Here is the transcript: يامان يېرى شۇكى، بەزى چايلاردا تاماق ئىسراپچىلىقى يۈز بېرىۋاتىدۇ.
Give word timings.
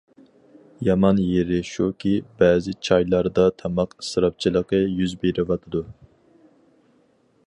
يامان 0.85 1.19
يېرى 1.23 1.59
شۇكى، 1.71 2.13
بەزى 2.39 2.73
چايلاردا 2.89 3.45
تاماق 3.59 3.93
ئىسراپچىلىقى 3.99 4.83
يۈز 5.03 5.15
بېرىۋاتىدۇ. 5.25 5.83